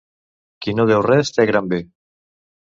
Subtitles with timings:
[0.65, 1.83] Qui no deu res té gran bé.